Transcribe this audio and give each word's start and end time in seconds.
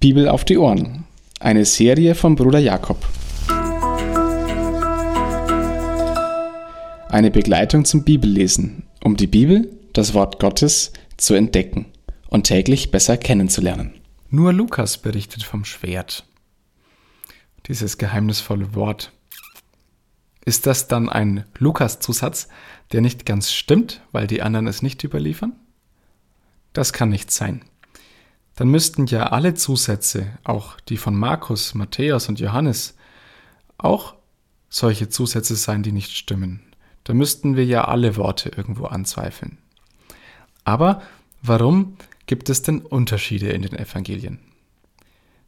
Bibel 0.00 0.30
auf 0.30 0.46
die 0.46 0.56
Ohren. 0.56 1.04
Eine 1.40 1.66
Serie 1.66 2.14
von 2.14 2.34
Bruder 2.34 2.58
Jakob. 2.58 3.06
Eine 7.10 7.30
Begleitung 7.30 7.84
zum 7.84 8.02
Bibellesen, 8.04 8.84
um 9.04 9.18
die 9.18 9.26
Bibel, 9.26 9.70
das 9.92 10.14
Wort 10.14 10.40
Gottes, 10.40 10.94
zu 11.18 11.34
entdecken 11.34 11.84
und 12.30 12.44
täglich 12.44 12.90
besser 12.90 13.18
kennenzulernen. 13.18 13.92
Nur 14.30 14.54
Lukas 14.54 14.96
berichtet 14.96 15.42
vom 15.42 15.66
Schwert. 15.66 16.24
Dieses 17.66 17.98
geheimnisvolle 17.98 18.74
Wort. 18.74 19.12
Ist 20.46 20.66
das 20.66 20.88
dann 20.88 21.10
ein 21.10 21.44
Lukas-Zusatz, 21.58 22.48
der 22.92 23.02
nicht 23.02 23.26
ganz 23.26 23.52
stimmt, 23.52 24.00
weil 24.12 24.26
die 24.26 24.40
anderen 24.40 24.66
es 24.66 24.80
nicht 24.80 25.04
überliefern? 25.04 25.52
Das 26.72 26.94
kann 26.94 27.10
nicht 27.10 27.30
sein 27.30 27.60
dann 28.60 28.68
müssten 28.68 29.06
ja 29.06 29.28
alle 29.28 29.54
Zusätze, 29.54 30.36
auch 30.44 30.78
die 30.80 30.98
von 30.98 31.14
Markus, 31.14 31.72
Matthäus 31.72 32.28
und 32.28 32.40
Johannes, 32.40 32.94
auch 33.78 34.16
solche 34.68 35.08
Zusätze 35.08 35.56
sein, 35.56 35.82
die 35.82 35.92
nicht 35.92 36.14
stimmen. 36.14 36.60
Da 37.04 37.14
müssten 37.14 37.56
wir 37.56 37.64
ja 37.64 37.86
alle 37.86 38.18
Worte 38.18 38.50
irgendwo 38.50 38.84
anzweifeln. 38.84 39.56
Aber 40.62 41.00
warum 41.40 41.96
gibt 42.26 42.50
es 42.50 42.60
denn 42.60 42.82
Unterschiede 42.82 43.48
in 43.48 43.62
den 43.62 43.78
Evangelien? 43.78 44.40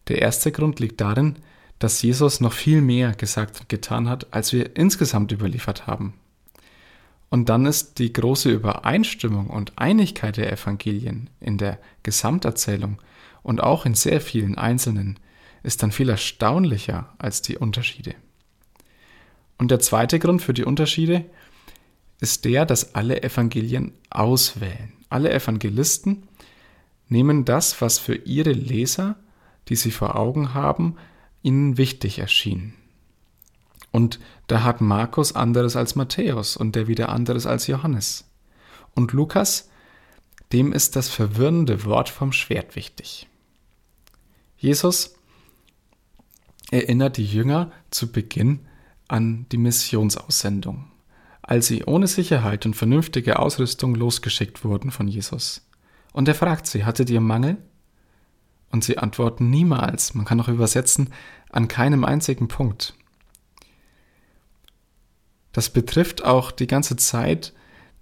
Der 0.08 0.22
erste 0.22 0.50
Grund 0.50 0.80
liegt 0.80 0.98
darin, 1.02 1.36
dass 1.78 2.00
Jesus 2.00 2.40
noch 2.40 2.54
viel 2.54 2.80
mehr 2.80 3.12
gesagt 3.12 3.60
und 3.60 3.68
getan 3.68 4.08
hat, 4.08 4.32
als 4.32 4.54
wir 4.54 4.74
insgesamt 4.74 5.32
überliefert 5.32 5.86
haben. 5.86 6.14
Und 7.32 7.48
dann 7.48 7.64
ist 7.64 7.98
die 7.98 8.12
große 8.12 8.50
Übereinstimmung 8.50 9.46
und 9.46 9.72
Einigkeit 9.78 10.36
der 10.36 10.52
Evangelien 10.52 11.30
in 11.40 11.56
der 11.56 11.78
Gesamterzählung 12.02 13.00
und 13.42 13.62
auch 13.62 13.86
in 13.86 13.94
sehr 13.94 14.20
vielen 14.20 14.58
einzelnen 14.58 15.18
ist 15.62 15.82
dann 15.82 15.92
viel 15.92 16.10
erstaunlicher 16.10 17.14
als 17.16 17.40
die 17.40 17.56
Unterschiede. 17.56 18.14
Und 19.56 19.70
der 19.70 19.80
zweite 19.80 20.18
Grund 20.18 20.42
für 20.42 20.52
die 20.52 20.66
Unterschiede 20.66 21.24
ist 22.20 22.44
der, 22.44 22.66
dass 22.66 22.94
alle 22.94 23.22
Evangelien 23.22 23.94
auswählen. 24.10 24.92
Alle 25.08 25.32
Evangelisten 25.32 26.24
nehmen 27.08 27.46
das, 27.46 27.80
was 27.80 27.98
für 27.98 28.14
ihre 28.14 28.52
Leser, 28.52 29.16
die 29.70 29.76
sie 29.76 29.90
vor 29.90 30.16
Augen 30.16 30.52
haben, 30.52 30.96
ihnen 31.40 31.78
wichtig 31.78 32.18
erschien. 32.18 32.74
Und 33.92 34.18
da 34.46 34.64
hat 34.64 34.80
Markus 34.80 35.36
anderes 35.36 35.76
als 35.76 35.94
Matthäus 35.94 36.56
und 36.56 36.74
der 36.74 36.88
wieder 36.88 37.10
anderes 37.10 37.46
als 37.46 37.66
Johannes. 37.66 38.24
Und 38.94 39.12
Lukas, 39.12 39.68
dem 40.52 40.72
ist 40.72 40.96
das 40.96 41.08
verwirrende 41.08 41.84
Wort 41.84 42.08
vom 42.08 42.32
Schwert 42.32 42.74
wichtig. 42.74 43.28
Jesus 44.56 45.14
erinnert 46.70 47.18
die 47.18 47.26
Jünger 47.26 47.70
zu 47.90 48.10
Beginn 48.10 48.60
an 49.08 49.46
die 49.52 49.58
Missionsaussendung, 49.58 50.90
als 51.42 51.66
sie 51.66 51.84
ohne 51.84 52.06
Sicherheit 52.06 52.64
und 52.64 52.74
vernünftige 52.74 53.38
Ausrüstung 53.38 53.94
losgeschickt 53.94 54.64
wurden 54.64 54.90
von 54.90 55.06
Jesus. 55.06 55.66
Und 56.12 56.28
er 56.28 56.34
fragt 56.34 56.66
sie, 56.66 56.84
hattet 56.84 57.10
ihr 57.10 57.20
Mangel? 57.20 57.58
Und 58.70 58.84
sie 58.84 58.96
antworten 58.96 59.50
niemals, 59.50 60.14
man 60.14 60.24
kann 60.24 60.40
auch 60.40 60.48
übersetzen, 60.48 61.10
an 61.50 61.68
keinem 61.68 62.04
einzigen 62.04 62.48
Punkt. 62.48 62.94
Das 65.52 65.70
betrifft 65.70 66.24
auch 66.24 66.50
die 66.50 66.66
ganze 66.66 66.96
Zeit, 66.96 67.52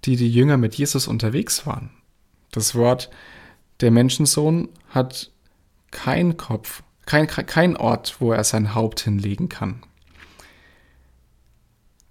die 0.05 0.15
die 0.15 0.31
Jünger 0.31 0.57
mit 0.57 0.75
Jesus 0.75 1.07
unterwegs 1.07 1.65
waren. 1.65 1.91
Das 2.51 2.75
Wort 2.75 3.09
der 3.81 3.91
Menschensohn 3.91 4.69
hat 4.89 5.31
kein 5.91 6.37
Kopf, 6.37 6.83
kein, 7.05 7.27
kein 7.27 7.75
Ort, 7.75 8.17
wo 8.19 8.31
er 8.31 8.43
sein 8.43 8.73
Haupt 8.73 9.01
hinlegen 9.01 9.49
kann. 9.49 9.83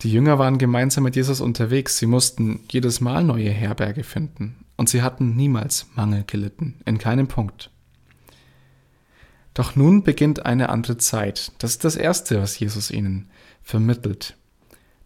Die 0.02 0.10
Jünger 0.10 0.38
waren 0.38 0.58
gemeinsam 0.58 1.04
mit 1.04 1.16
Jesus 1.16 1.40
unterwegs, 1.40 1.98
sie 1.98 2.06
mussten 2.06 2.60
jedes 2.70 3.00
Mal 3.00 3.22
neue 3.22 3.50
Herberge 3.50 4.02
finden, 4.02 4.64
und 4.76 4.88
sie 4.88 5.02
hatten 5.02 5.36
niemals 5.36 5.86
Mangel 5.94 6.24
gelitten, 6.26 6.80
in 6.86 6.98
keinem 6.98 7.28
Punkt. 7.28 7.70
Doch 9.52 9.76
nun 9.76 10.02
beginnt 10.02 10.46
eine 10.46 10.70
andere 10.70 10.96
Zeit. 10.96 11.52
Das 11.58 11.72
ist 11.72 11.84
das 11.84 11.96
Erste, 11.96 12.40
was 12.40 12.58
Jesus 12.58 12.90
ihnen 12.90 13.28
vermittelt. 13.62 14.36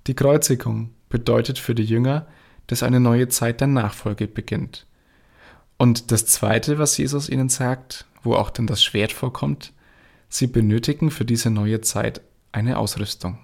Die 0.06 0.14
Kreuzigung 0.14 0.90
bedeutet 1.08 1.58
für 1.58 1.74
die 1.74 1.84
Jünger, 1.84 2.26
dass 2.66 2.82
eine 2.82 3.00
neue 3.00 3.28
Zeit 3.28 3.60
der 3.60 3.68
Nachfolge 3.68 4.26
beginnt. 4.26 4.86
Und 5.78 6.12
das 6.12 6.26
Zweite, 6.26 6.78
was 6.78 6.96
Jesus 6.96 7.28
ihnen 7.28 7.48
sagt, 7.48 8.06
wo 8.22 8.34
auch 8.34 8.50
dann 8.50 8.66
das 8.66 8.82
Schwert 8.82 9.12
vorkommt, 9.12 9.72
sie 10.28 10.46
benötigen 10.46 11.10
für 11.10 11.24
diese 11.24 11.50
neue 11.50 11.80
Zeit 11.80 12.20
eine 12.52 12.78
Ausrüstung. 12.78 13.38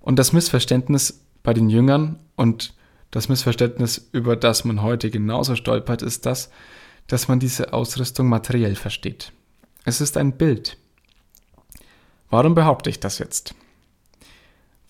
Und 0.00 0.18
das 0.18 0.32
Missverständnis 0.32 1.24
bei 1.42 1.54
den 1.54 1.68
Jüngern 1.68 2.18
und 2.36 2.74
das 3.10 3.28
Missverständnis, 3.28 4.08
über 4.12 4.36
das 4.36 4.64
man 4.64 4.82
heute 4.82 5.10
genauso 5.10 5.56
stolpert, 5.56 6.02
ist 6.02 6.26
das, 6.26 6.50
dass 7.06 7.28
man 7.28 7.40
diese 7.40 7.72
Ausrüstung 7.72 8.28
materiell 8.28 8.76
versteht. 8.76 9.32
Es 9.84 10.00
ist 10.00 10.16
ein 10.16 10.36
Bild. 10.36 10.76
Warum 12.30 12.54
behaupte 12.54 12.88
ich 12.88 13.00
das 13.00 13.18
jetzt? 13.18 13.54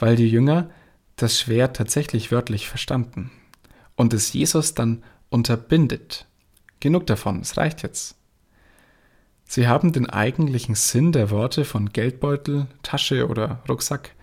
Weil 0.00 0.16
die 0.16 0.28
Jünger 0.28 0.70
das 1.16 1.38
Schwert 1.38 1.76
tatsächlich 1.76 2.32
wörtlich 2.32 2.68
verstanden 2.68 3.30
und 3.94 4.12
es 4.12 4.32
Jesus 4.32 4.74
dann 4.74 5.04
unterbindet. 5.28 6.26
Genug 6.80 7.06
davon, 7.06 7.40
es 7.40 7.56
reicht 7.56 7.82
jetzt. 7.82 8.16
Sie 9.44 9.68
haben 9.68 9.92
den 9.92 10.08
eigentlichen 10.08 10.74
Sinn 10.74 11.12
der 11.12 11.30
Worte 11.30 11.64
von 11.64 11.92
Geldbeutel, 11.92 12.66
Tasche 12.82 13.28
oder 13.28 13.62
Rucksack 13.68 14.14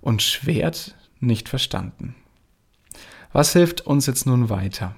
und 0.00 0.22
Schwert 0.22 0.96
nicht 1.18 1.48
verstanden. 1.48 2.14
Was 3.32 3.52
hilft 3.52 3.82
uns 3.82 4.06
jetzt 4.06 4.26
nun 4.26 4.48
weiter, 4.48 4.96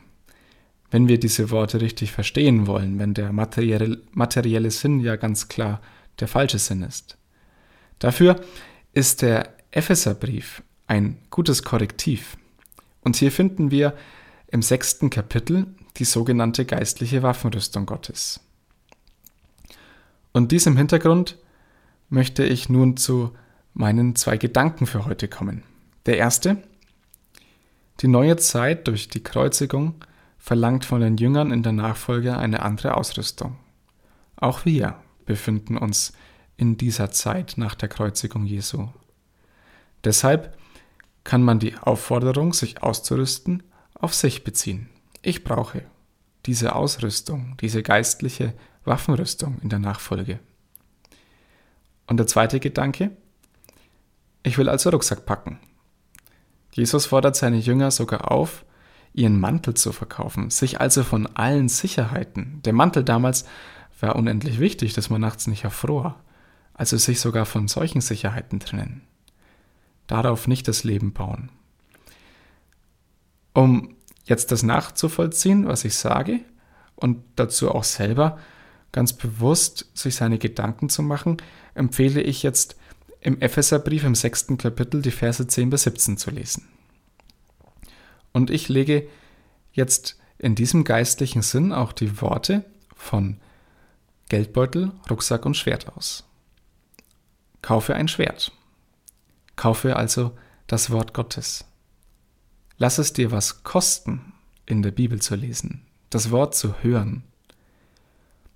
wenn 0.91 1.09
wir 1.09 1.19
diese 1.19 1.51
Worte 1.51 1.81
richtig 1.81 2.13
verstehen 2.13 2.67
wollen, 2.67 2.99
wenn 2.99 3.15
der 3.15 3.33
materielle, 3.33 4.01
materielle 4.13 4.71
Sinn 4.71 5.01
ja 5.01 5.17
ganz 5.17 5.49
klar 5.49 5.81
der 6.21 6.29
falsche 6.29 6.59
Sinn 6.59 6.83
ist? 6.83 7.19
Dafür 7.99 8.41
ist 8.93 9.23
der 9.23 9.55
Epheserbrief 9.73 10.63
ein 10.87 11.19
gutes 11.31 11.63
Korrektiv. 11.63 12.37
Und 13.01 13.17
hier 13.17 13.33
finden 13.33 13.71
wir 13.71 13.97
im 14.49 14.63
sechsten 14.63 15.09
Kapitel 15.11 15.67
die 15.97 16.05
sogenannte 16.05 16.67
geistliche 16.67 17.23
Waffenrüstung 17.23 17.87
Gottes. 17.87 18.41
Und 20.33 20.53
diesem 20.53 20.77
Hintergrund 20.77 21.39
möchte 22.11 22.45
ich 22.45 22.69
nun 22.69 22.97
zu 22.99 23.33
meinen 23.73 24.15
zwei 24.17 24.37
Gedanken 24.37 24.87
für 24.87 25.07
heute 25.07 25.29
kommen. 25.29 25.63
Der 26.05 26.19
erste, 26.19 26.63
die 28.01 28.09
neue 28.09 28.37
Zeit 28.37 28.89
durch 28.89 29.09
die 29.09 29.23
Kreuzigung 29.23 29.95
verlangt 30.39 30.85
von 30.85 31.01
den 31.01 31.17
Jüngern 31.17 31.51
in 31.51 31.63
der 31.63 31.73
Nachfolge 31.73 32.37
eine 32.37 32.61
andere 32.61 32.97
Ausrüstung. 32.97 33.57
Auch 34.37 34.67
wir 34.67 34.97
befinden 35.25 35.79
uns 35.79 36.13
in 36.59 36.77
dieser 36.77 37.11
Zeit 37.11 37.55
nach 37.57 37.75
der 37.75 37.89
Kreuzigung 37.89 38.45
Jesu. 38.45 38.89
Deshalb 40.05 40.57
kann 41.25 41.43
man 41.43 41.59
die 41.59 41.77
Aufforderung, 41.79 42.53
sich 42.53 42.83
auszurüsten, 42.83 43.63
auf 43.95 44.15
sich 44.15 44.45
beziehen. 44.45 44.89
Ich 45.23 45.45
brauche 45.45 45.83
diese 46.47 46.75
Ausrüstung, 46.75 47.57
diese 47.61 47.83
geistliche 47.83 48.55
Waffenrüstung 48.85 49.59
in 49.63 49.69
der 49.69 49.79
Nachfolge. 49.79 50.41
Und 52.09 52.17
der 52.17 52.27
zweite 52.27 52.59
Gedanke, 52.59 53.17
ich 54.43 54.59
will 54.59 54.69
also 54.69 54.91
Rucksack 54.91 55.25
packen. 55.25 55.61
Jesus 56.73 57.07
fordert 57.07 57.37
seine 57.37 57.59
Jünger 57.59 57.93
sogar 57.93 58.33
auf, 58.33 58.65
ihren 59.15 59.39
Mantel 59.39 59.75
zu 59.75 59.93
verkaufen, 59.93 60.51
sich 60.51 60.81
also 60.81 61.05
von 61.05 61.29
allen 61.37 61.69
Sicherheiten. 61.69 62.61
Der 62.65 62.73
Mantel 62.73 63.05
damals 63.05 63.45
war 64.01 64.17
unendlich 64.17 64.59
wichtig, 64.59 64.95
dass 64.95 65.11
man 65.11 65.21
nachts 65.21 65.47
nicht 65.47 65.63
erfror, 65.63 66.19
also 66.75 66.97
sich 66.97 67.21
sogar 67.21 67.47
von 67.47 67.69
solchen 67.69 68.01
Sicherheiten 68.01 68.59
trennen 68.59 69.03
darauf 70.07 70.49
nicht 70.49 70.69
das 70.69 70.85
Leben 70.85 71.13
bauen. 71.13 71.51
Um 73.55 73.97
jetzt 74.25 74.53
das 74.53 74.63
nachzuvollziehen, 74.63 75.67
was 75.67 75.85
ich 75.85 75.95
sage, 75.95 76.41
und 76.97 77.23
dazu 77.37 77.71
auch 77.71 77.85
selber 77.85 78.39
ganz 78.93 79.13
bewusst 79.13 79.91
sich 79.95 80.15
seine 80.15 80.39
Gedanken 80.39 80.89
zu 80.89 81.03
machen, 81.03 81.39
empfehle 81.75 82.21
ich 82.21 82.43
jetzt 82.43 82.77
im 83.21 83.41
Epheserbrief 83.41 84.05
im 84.05 84.15
sechsten 84.15 84.59
Kapitel 84.59 85.03
die 85.03 85.11
Verse 85.11 85.47
10 85.47 85.71
bis 85.71 85.85
17 85.85 86.17
zu 86.17 86.31
lesen. 86.31 86.69
Und 88.33 88.51
ich 88.51 88.69
lege 88.69 89.09
jetzt 89.73 90.19
in 90.39 90.55
diesem 90.55 90.85
geistlichen 90.85 91.43
Sinn 91.43 91.73
auch 91.73 91.93
die 91.93 92.21
Worte 92.21 92.65
von 92.95 93.39
Geldbeutel, 94.29 94.93
Rucksack 95.11 95.47
und 95.47 95.57
Schwert 95.57 95.97
aus. 95.97 96.25
Kaufe 97.63 97.95
ein 97.95 98.09
Schwert. 98.09 98.53
Kaufe 99.57 99.97
also 99.97 100.37
das 100.67 100.91
Wort 100.91 101.15
Gottes. 101.15 101.65
Lass 102.79 102.99
es 102.99 103.13
dir 103.13 103.31
was 103.31 103.63
kosten, 103.63 104.33
in 104.67 104.83
der 104.83 104.91
Bibel 104.91 105.21
zu 105.21 105.35
lesen, 105.35 105.87
das 106.11 106.31
Wort 106.31 106.55
zu 106.55 106.83
hören. 106.83 107.25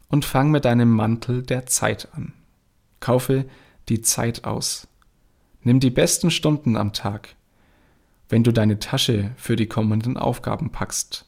und 0.08 0.25
fang 0.25 0.50
mit 0.50 0.64
deinem 0.64 0.90
Mantel 0.90 1.43
der 1.43 1.66
Zeit 1.66 2.08
an. 2.14 2.32
Kaufe 3.00 3.44
die 3.88 4.02
Zeit 4.02 4.44
aus. 4.44 4.87
Nimm 5.62 5.81
die 5.81 5.90
besten 5.90 6.31
Stunden 6.31 6.76
am 6.76 6.93
Tag, 6.93 7.34
wenn 8.28 8.44
du 8.44 8.52
deine 8.52 8.78
Tasche 8.78 9.32
für 9.37 9.56
die 9.56 9.66
kommenden 9.66 10.16
Aufgaben 10.16 10.70
packst. 10.70 11.26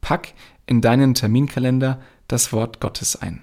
Pack 0.00 0.34
in 0.66 0.82
deinen 0.82 1.14
Terminkalender 1.14 2.02
das 2.28 2.52
Wort 2.52 2.80
Gottes 2.80 3.16
ein. 3.16 3.40